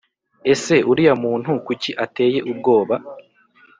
[0.51, 2.95] Ese uriya muntu kuki ateye ubwoba